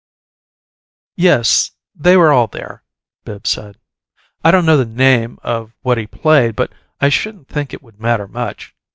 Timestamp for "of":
5.43-5.73